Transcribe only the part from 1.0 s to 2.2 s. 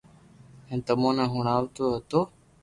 ني ھڻاوتو ھتو